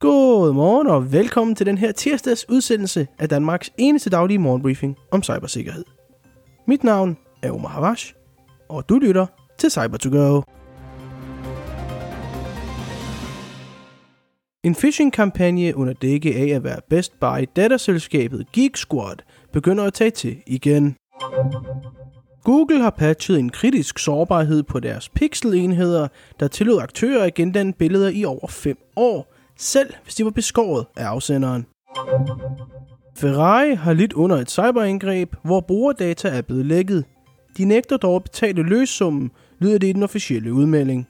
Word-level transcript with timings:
God 0.00 0.52
morgen 0.52 0.86
og 0.86 1.12
velkommen 1.12 1.56
til 1.56 1.66
den 1.66 1.78
her 1.78 1.92
tirsdags 1.92 2.48
udsendelse 2.48 3.06
af 3.18 3.28
Danmarks 3.28 3.72
eneste 3.78 4.10
daglige 4.10 4.38
morgenbriefing 4.38 4.96
om 5.10 5.22
cybersikkerhed. 5.22 5.84
Mit 6.66 6.84
navn 6.84 7.16
er 7.42 7.52
Omar 7.52 7.68
Havash, 7.68 8.14
og 8.68 8.88
du 8.88 8.98
lytter 8.98 9.26
til 9.58 9.70
cyber 9.70 9.96
to 9.96 10.10
go 10.10 10.42
En 14.64 14.74
phishing-kampagne 14.74 15.76
under 15.76 15.92
dække 15.92 16.34
af 16.36 16.56
at 16.56 16.64
være 16.64 16.80
Best 16.90 17.20
Buy 17.20 17.44
datterselskabet 17.56 18.52
Geek 18.52 18.76
Squad 18.76 19.16
begynder 19.52 19.84
at 19.84 19.94
tage 19.94 20.10
til 20.10 20.36
igen. 20.46 20.96
Google 22.44 22.82
har 22.82 22.90
patchet 22.90 23.38
en 23.38 23.50
kritisk 23.50 23.98
sårbarhed 23.98 24.62
på 24.62 24.80
deres 24.80 25.08
pixelenheder, 25.08 26.08
der 26.40 26.48
tillod 26.48 26.80
aktører 26.80 27.24
at 27.24 27.34
gendanne 27.34 27.72
billeder 27.72 28.08
i 28.08 28.24
over 28.24 28.48
5 28.48 28.76
år, 28.96 29.39
selv 29.60 29.94
hvis 30.02 30.14
de 30.14 30.24
var 30.24 30.30
beskåret 30.30 30.86
af 30.96 31.04
afsenderen. 31.04 31.66
Ferrari 33.16 33.74
har 33.74 33.92
lidt 33.92 34.12
under 34.12 34.36
et 34.36 34.50
cyberangreb, 34.50 35.34
hvor 35.44 35.60
brugerdata 35.60 36.28
er 36.28 36.42
blevet 36.42 36.66
lækket. 36.66 37.04
De 37.56 37.64
nægter 37.64 37.96
dog 37.96 38.16
at 38.16 38.22
betale 38.22 38.62
løssummen, 38.62 39.30
lyder 39.58 39.78
det 39.78 39.86
i 39.86 39.92
den 39.92 40.02
officielle 40.02 40.52
udmelding. 40.52 41.08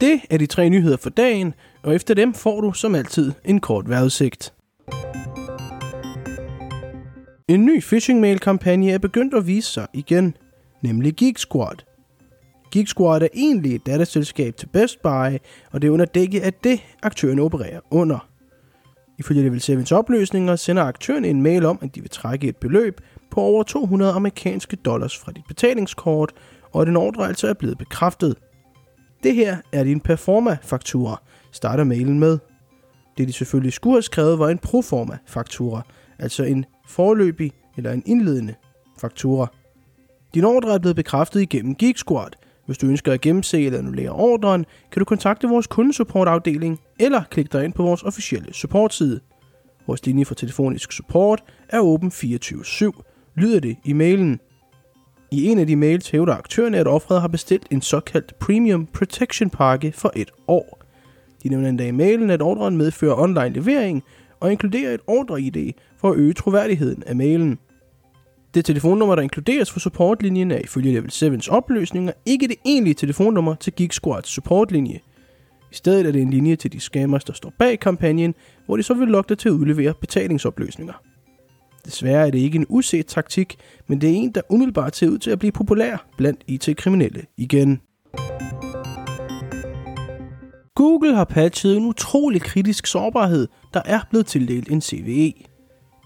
Det 0.00 0.20
er 0.30 0.38
de 0.38 0.46
tre 0.46 0.68
nyheder 0.68 0.96
for 0.96 1.10
dagen, 1.10 1.54
og 1.82 1.94
efter 1.94 2.14
dem 2.14 2.34
får 2.34 2.60
du 2.60 2.72
som 2.72 2.94
altid 2.94 3.32
en 3.44 3.60
kort 3.60 3.88
vejrudsigt. 3.88 4.52
En 7.48 7.64
ny 7.64 7.80
phishing-mail-kampagne 7.82 8.90
er 8.90 8.98
begyndt 8.98 9.34
at 9.34 9.46
vise 9.46 9.72
sig 9.72 9.86
igen, 9.92 10.36
nemlig 10.82 11.14
Geek 11.16 11.38
Squad. 11.38 11.76
Geek 12.70 12.88
Squad 12.88 13.22
er 13.22 13.28
egentlig 13.34 13.74
et 13.74 13.86
datterselskab 13.86 14.56
til 14.56 14.66
Best 14.66 15.02
Buy, 15.02 15.38
og 15.72 15.82
det 15.82 15.88
er 15.88 15.92
under 15.92 16.04
dække 16.04 16.42
af 16.42 16.54
det, 16.54 16.80
aktøren 17.02 17.38
opererer 17.38 17.80
under. 17.90 18.28
Ifølge 19.18 19.42
Level 19.42 19.60
7's 19.60 19.92
opløsninger 19.92 20.56
sender 20.56 20.82
aktøren 20.84 21.24
en 21.24 21.42
mail 21.42 21.66
om, 21.66 21.78
at 21.82 21.94
de 21.94 22.00
vil 22.00 22.10
trække 22.10 22.48
et 22.48 22.56
beløb 22.56 23.00
på 23.30 23.40
over 23.40 23.62
200 23.62 24.12
amerikanske 24.12 24.76
dollars 24.76 25.18
fra 25.18 25.32
dit 25.32 25.44
betalingskort, 25.48 26.32
og 26.72 26.82
at 26.82 26.88
en 26.88 26.96
ordre 26.96 27.28
altså 27.28 27.48
er 27.48 27.54
blevet 27.54 27.78
bekræftet. 27.78 28.36
Det 29.22 29.34
her 29.34 29.56
er 29.72 29.84
din 29.84 30.00
performa-faktura, 30.00 31.22
starter 31.52 31.84
mailen 31.84 32.18
med. 32.18 32.38
Det 33.18 33.28
de 33.28 33.32
selvfølgelig 33.32 33.72
skulle 33.72 33.94
have 33.94 34.02
skrevet 34.02 34.38
var 34.38 34.48
en 34.48 34.58
proforma-faktura, 34.58 35.82
altså 36.18 36.44
en 36.44 36.64
forløbig 36.86 37.52
eller 37.76 37.92
en 37.92 38.02
indledende 38.06 38.54
faktura. 39.00 39.46
Din 40.34 40.44
ordre 40.44 40.74
er 40.74 40.78
blevet 40.78 40.96
bekræftet 40.96 41.40
igennem 41.40 41.74
Geek 41.74 41.98
Squad. 41.98 42.30
Hvis 42.66 42.78
du 42.78 42.86
ønsker 42.86 43.12
at 43.12 43.20
gennemse 43.20 43.62
eller 43.62 43.78
annullere 43.78 44.10
ordren, 44.10 44.66
kan 44.92 45.00
du 45.00 45.04
kontakte 45.04 45.48
vores 45.48 45.66
kundesupportafdeling 45.66 46.80
eller 46.98 47.22
klikke 47.30 47.48
dig 47.52 47.64
ind 47.64 47.72
på 47.72 47.82
vores 47.82 48.02
officielle 48.02 48.54
supportside. 48.54 49.20
Vores 49.86 50.06
linje 50.06 50.24
for 50.24 50.34
telefonisk 50.34 50.92
support 50.92 51.42
er 51.68 51.80
åben 51.80 52.08
24-7, 52.08 53.32
lyder 53.36 53.60
det 53.60 53.76
i 53.84 53.92
mailen. 53.92 54.40
I 55.32 55.46
en 55.46 55.58
af 55.58 55.66
de 55.66 55.76
mails 55.76 56.10
hævder 56.10 56.34
aktørerne, 56.34 56.78
at 56.78 56.86
offeret 56.86 57.20
har 57.20 57.28
bestilt 57.28 57.66
en 57.70 57.82
såkaldt 57.82 58.38
Premium 58.38 58.86
Protection 58.86 59.50
pakke 59.50 59.92
for 59.92 60.12
et 60.16 60.30
år. 60.48 60.80
De 61.42 61.48
nævner 61.48 61.68
endda 61.68 61.86
i 61.86 61.90
mailen, 61.90 62.30
at 62.30 62.42
ordren 62.42 62.76
medfører 62.76 63.22
online 63.22 63.48
levering 63.48 64.02
og 64.40 64.52
inkluderer 64.52 64.94
et 64.94 65.00
ordre-ID 65.06 65.72
for 65.96 66.10
at 66.10 66.16
øge 66.16 66.32
troværdigheden 66.32 67.02
af 67.06 67.16
mailen. 67.16 67.58
Det 68.54 68.64
telefonnummer, 68.64 69.14
der 69.14 69.22
inkluderes 69.22 69.70
for 69.70 69.80
supportlinjen, 69.80 70.50
er 70.50 70.58
ifølge 70.58 70.92
Level 70.92 71.10
7's 71.10 71.50
opløsninger 71.50 72.12
ikke 72.26 72.48
det 72.48 72.56
egentlige 72.66 72.94
telefonnummer 72.94 73.54
til 73.54 73.72
Geek 73.76 73.92
Squads 73.92 74.28
supportlinje. 74.28 75.00
I 75.72 75.74
stedet 75.74 76.06
er 76.06 76.12
det 76.12 76.22
en 76.22 76.30
linje 76.30 76.56
til 76.56 76.72
de 76.72 76.80
scammers, 76.80 77.24
der 77.24 77.32
står 77.32 77.52
bag 77.58 77.80
kampagnen, 77.80 78.34
hvor 78.66 78.76
de 78.76 78.82
så 78.82 78.94
vil 78.94 79.08
lokke 79.08 79.28
dig 79.28 79.38
til 79.38 79.48
at 79.48 79.52
udlevere 79.52 79.94
betalingsopløsninger. 80.00 80.94
Desværre 81.84 82.26
er 82.26 82.30
det 82.30 82.38
ikke 82.38 82.56
en 82.56 82.66
uset 82.68 83.06
taktik, 83.06 83.56
men 83.86 84.00
det 84.00 84.10
er 84.10 84.14
en, 84.14 84.30
der 84.30 84.40
umiddelbart 84.50 84.96
ser 84.96 85.08
ud 85.08 85.18
til 85.18 85.30
at 85.30 85.38
blive 85.38 85.52
populær 85.52 86.06
blandt 86.16 86.40
IT-kriminelle 86.46 87.22
igen. 87.36 87.80
Google 90.74 91.14
har 91.14 91.24
patchet 91.24 91.76
en 91.76 91.86
utrolig 91.86 92.42
kritisk 92.42 92.86
sårbarhed, 92.86 93.48
der 93.74 93.82
er 93.84 94.00
blevet 94.10 94.26
tildelt 94.26 94.68
en 94.68 94.80
CVE. 94.80 95.32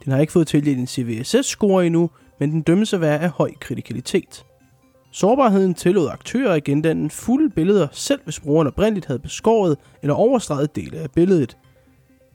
Den 0.04 0.12
har 0.12 0.20
ikke 0.20 0.32
fået 0.32 0.46
tildelt 0.46 0.78
en 0.78 0.86
CVSS-score 0.86 1.86
endnu, 1.86 2.10
men 2.40 2.50
den 2.50 2.62
dømmes 2.62 2.92
at 2.92 3.00
være 3.00 3.20
af 3.20 3.30
høj 3.30 3.50
kritikalitet. 3.60 4.44
Sårbarheden 5.12 5.74
tillod 5.74 6.08
aktører 6.08 6.52
at 6.52 6.64
gendanne 6.64 7.10
fulde 7.10 7.50
billeder, 7.50 7.88
selv 7.92 8.20
hvis 8.24 8.40
brugeren 8.40 8.68
oprindeligt 8.68 9.06
havde 9.06 9.18
beskåret 9.18 9.76
eller 10.02 10.14
overstreget 10.14 10.76
dele 10.76 10.98
af 10.98 11.10
billedet. 11.10 11.56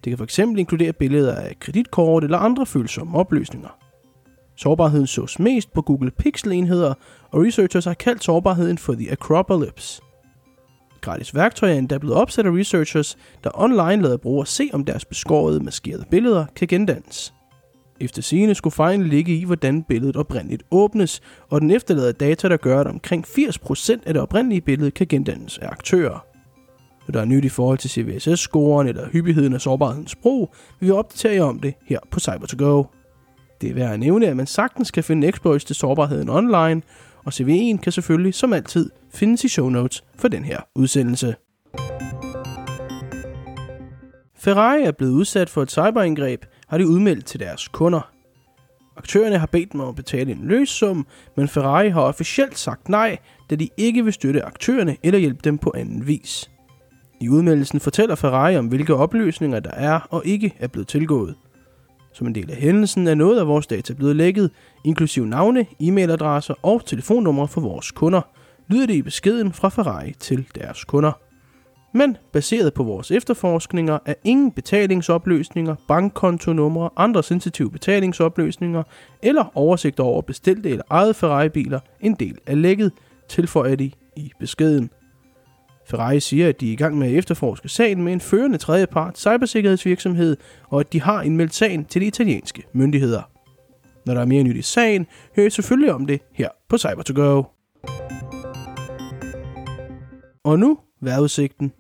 Det 0.04 0.18
kan 0.18 0.28
fx 0.28 0.40
inkludere 0.40 0.94
billeder 0.94 1.36
af 1.36 1.60
kreditkort 1.60 2.24
eller 2.24 2.38
andre 2.38 2.66
følsomme 2.66 3.18
opløsninger. 3.18 3.70
Sårbarheden 4.56 5.08
sås 5.08 5.40
mest 5.40 5.74
på 5.74 5.82
Google 5.82 6.12
Pixel-enheder, 6.12 6.94
og 7.32 7.42
researchers 7.46 7.86
har 7.86 7.94
kaldt 7.94 8.24
sårbarheden 8.24 8.78
for 8.78 8.94
The 8.94 9.12
Acropolis. 9.12 10.02
Gratis 11.02 11.36
værktøj 11.36 11.70
er 11.70 11.78
endda 11.78 11.98
blevet 11.98 12.16
opsat 12.16 12.46
af 12.46 12.52
researchers, 12.52 13.18
der 13.44 13.50
online 13.54 14.02
lader 14.02 14.18
brugere 14.18 14.46
se, 14.46 14.70
om 14.74 14.86
deres 14.86 15.06
beskårede, 15.06 15.64
maskerede 15.64 16.06
billeder 16.12 16.46
kan 16.56 16.68
gendannes. 16.68 17.34
Efter 18.00 18.22
sigende 18.22 18.56
skulle 18.56 18.74
fejlen 18.74 19.08
ligge 19.08 19.36
i, 19.36 19.44
hvordan 19.44 19.84
billedet 19.84 20.16
oprindeligt 20.16 20.64
åbnes, 20.72 21.22
og 21.50 21.62
den 21.62 21.72
efterlader 21.72 22.12
data, 22.12 22.50
der 22.50 22.58
gør, 22.58 22.80
at 22.80 22.88
omkring 22.88 23.26
80% 23.28 23.92
af 24.06 24.14
det 24.14 24.22
oprindelige 24.22 24.62
billede 24.62 24.92
kan 24.92 25.08
gendannes 25.08 25.58
af 25.58 25.68
aktører. 25.68 26.26
Når 27.08 27.12
der 27.12 27.22
er 27.22 27.26
nyt 27.26 27.46
i 27.46 27.50
forhold 27.50 27.78
til 27.78 27.90
CVSS-scoren 27.90 28.88
eller 28.88 29.10
hyppigheden 29.10 29.54
af 29.54 29.62
sårbarhedens 29.62 30.16
brug, 30.16 30.54
vil 30.80 30.88
vi 30.88 30.92
opdatere 30.92 31.34
jer 31.34 31.44
om 31.44 31.60
det 31.60 31.74
her 31.86 32.00
på 32.12 32.20
Cyber2Go. 32.22 32.96
Det 33.62 33.70
er 33.70 33.74
værd 33.74 33.94
at 33.94 34.00
nævne, 34.00 34.28
at 34.28 34.38
man 34.38 34.48
sagtens 34.48 34.92
kan 34.92 35.04
finde 35.04 35.28
exploits 35.28 35.66
til 35.66 35.76
sårbarheden 35.76 36.30
online, 36.30 36.82
og 37.26 37.34
CVE'en 37.34 37.78
kan 37.78 37.92
selvfølgelig 37.92 38.34
som 38.34 38.54
altid 38.54 38.90
findes 39.14 39.44
i 39.44 39.48
show 39.48 39.70
notes 39.70 40.04
for 40.16 40.28
den 40.28 40.44
her 40.44 40.60
udsendelse. 40.76 41.36
Ferrari 44.40 44.84
er 44.84 44.92
blevet 44.92 45.12
udsat 45.12 45.50
for 45.50 45.64
et 45.64 45.72
cyberangreb, 45.72 46.46
har 46.68 46.78
de 46.78 46.88
udmeldt 46.88 47.26
til 47.26 47.40
deres 47.40 47.68
kunder. 47.68 48.12
Aktørerne 48.98 49.38
har 49.38 49.46
bedt 49.46 49.74
dem 49.74 49.82
om 49.82 49.90
at 49.90 49.96
betale 49.96 50.32
en 50.32 50.48
løssum, 50.48 51.08
men 51.38 51.48
Ferrari 51.48 51.90
har 51.90 52.02
officielt 52.02 52.58
sagt 52.58 52.90
nej, 52.90 53.18
da 53.50 53.56
de 53.56 53.70
ikke 53.78 54.04
vil 54.04 54.14
støtte 54.14 54.44
aktørerne 54.44 54.98
eller 55.04 55.20
hjælpe 55.20 55.40
dem 55.44 55.58
på 55.58 55.74
anden 55.76 56.08
vis. 56.08 56.52
I 57.22 57.30
udmeldelsen 57.30 57.80
fortæller 57.80 58.16
Ferrari 58.16 58.58
om, 58.58 58.68
hvilke 58.68 58.96
oplysninger 58.96 59.60
der 59.60 59.72
er 59.72 60.00
og 60.10 60.26
ikke 60.26 60.56
er 60.60 60.68
blevet 60.68 60.88
tilgået. 60.88 61.36
Som 62.14 62.28
en 62.28 62.36
del 62.36 62.52
af 62.52 62.58
hændelsen 62.58 63.08
er 63.08 63.16
noget 63.16 63.40
af 63.40 63.48
vores 63.48 63.68
data 63.68 63.94
blevet 63.94 64.16
lækket, 64.16 64.52
inklusiv 64.86 65.26
navne, 65.26 65.66
e-mailadresser 65.80 66.54
og 66.62 66.86
telefonnumre 66.86 67.48
for 67.48 67.62
vores 67.62 67.92
kunder, 67.92 68.22
lyder 68.68 68.88
det 68.88 68.94
i 68.94 69.02
beskeden 69.02 69.54
fra 69.54 69.70
Ferrari 69.70 70.14
til 70.20 70.48
deres 70.56 70.84
kunder. 70.84 71.29
Men 71.94 72.18
baseret 72.32 72.74
på 72.74 72.84
vores 72.84 73.12
efterforskninger 73.12 74.00
er 74.06 74.14
ingen 74.24 74.52
betalingsopløsninger, 74.52 75.76
bankkontonumre, 75.88 76.90
andre 76.96 77.24
sensitive 77.24 77.72
betalingsopløsninger 77.72 78.84
eller 79.24 79.58
oversigter 79.58 80.04
over 80.04 80.22
bestilte 80.22 80.70
eller 80.70 80.84
eget 80.90 81.16
Ferrari-biler 81.16 81.80
en 82.02 82.14
del 82.14 82.38
af 82.48 82.62
lækket, 82.62 82.92
tilføjer 83.30 83.76
de 83.76 83.92
i 84.16 84.32
beskeden. 84.40 84.90
Ferrari 85.90 86.20
siger, 86.20 86.50
at 86.50 86.62
de 86.62 86.70
er 86.70 86.74
i 86.74 86.76
gang 86.76 86.98
med 86.98 87.08
at 87.08 87.14
efterforske 87.14 87.70
sagen 87.70 88.04
med 88.04 88.14
en 88.14 88.22
førende 88.22 88.58
tredjepart 88.58 89.18
cybersikkerhedsvirksomhed, 89.18 90.38
og 90.70 90.80
at 90.80 90.94
de 90.94 91.02
har 91.02 91.22
indmeldt 91.22 91.54
sagen 91.54 91.86
til 91.86 92.02
de 92.02 92.08
italienske 92.08 92.64
myndigheder. 92.74 93.22
Når 94.06 94.14
der 94.14 94.22
er 94.22 94.26
mere 94.26 94.44
nyt 94.44 94.56
i 94.56 94.62
sagen, 94.62 95.08
hører 95.36 95.48
I 95.48 95.50
selvfølgelig 95.50 95.94
om 95.94 96.06
det 96.06 96.22
her 96.34 96.50
på 96.70 96.76
Cyber2Go. 96.76 97.44
Og 100.44 100.60
nu 100.60 100.78
vejrudsigten. 101.02 101.74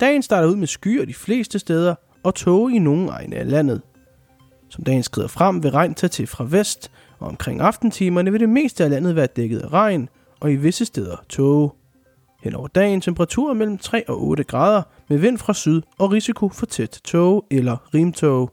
Dagen 0.00 0.22
starter 0.22 0.48
ud 0.48 0.56
med 0.56 0.66
skyer 0.66 1.04
de 1.04 1.14
fleste 1.14 1.58
steder 1.58 1.94
og 2.22 2.34
tåge 2.34 2.76
i 2.76 2.78
nogle 2.78 3.08
egne 3.08 3.36
af 3.36 3.50
landet. 3.50 3.82
Som 4.68 4.84
dagen 4.84 5.02
skrider 5.02 5.28
frem 5.28 5.62
vil 5.62 5.70
regn 5.70 5.94
tage 5.94 6.08
til 6.08 6.26
fra 6.26 6.44
vest, 6.48 6.90
og 7.18 7.28
omkring 7.28 7.60
aftentimerne 7.60 8.30
vil 8.30 8.40
det 8.40 8.48
meste 8.48 8.84
af 8.84 8.90
landet 8.90 9.16
være 9.16 9.26
dækket 9.26 9.60
af 9.60 9.72
regn, 9.72 10.08
og 10.40 10.52
i 10.52 10.56
visse 10.56 10.84
steder 10.84 11.16
tåge. 11.28 11.70
Hen 12.42 12.54
over 12.54 12.68
dagen 12.68 13.00
temperaturer 13.00 13.54
mellem 13.54 13.78
3 13.78 14.08
og 14.08 14.22
8 14.22 14.44
grader 14.44 14.82
med 15.08 15.18
vind 15.18 15.38
fra 15.38 15.54
syd 15.54 15.82
og 15.98 16.12
risiko 16.12 16.48
for 16.48 16.66
tæt 16.66 17.00
tåge 17.04 17.42
eller 17.50 17.94
rimtåge. 17.94 18.48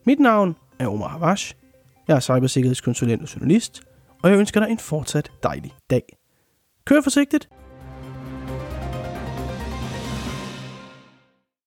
Mit 0.05 0.19
navn 0.19 0.55
er 0.79 0.87
Omar 0.87 1.07
Havash. 1.07 1.55
Jeg 2.07 2.15
er 2.15 2.19
cybersikkerhedskonsulent 2.19 3.21
og 3.21 3.35
journalist, 3.35 3.83
og 4.23 4.29
jeg 4.29 4.39
ønsker 4.39 4.59
dig 4.59 4.69
en 4.69 4.79
fortsat 4.79 5.31
dejlig 5.43 5.71
dag. 5.89 6.03
Kør 6.85 7.01
forsigtigt, 7.01 7.49